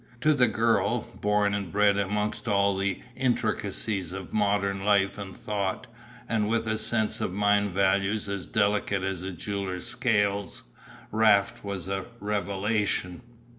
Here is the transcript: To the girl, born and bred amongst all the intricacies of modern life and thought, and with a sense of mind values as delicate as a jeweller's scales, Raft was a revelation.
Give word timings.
To 0.21 0.33
the 0.33 0.47
girl, 0.47 1.01
born 1.21 1.53
and 1.53 1.71
bred 1.71 1.95
amongst 1.99 2.47
all 2.47 2.75
the 2.75 3.03
intricacies 3.15 4.11
of 4.11 4.33
modern 4.33 4.83
life 4.83 5.19
and 5.19 5.35
thought, 5.37 5.85
and 6.27 6.49
with 6.49 6.67
a 6.67 6.79
sense 6.79 7.21
of 7.21 7.31
mind 7.31 7.69
values 7.73 8.27
as 8.27 8.47
delicate 8.47 9.03
as 9.03 9.21
a 9.21 9.31
jeweller's 9.31 9.85
scales, 9.85 10.63
Raft 11.11 11.63
was 11.63 11.87
a 11.87 12.05
revelation. 12.19 13.21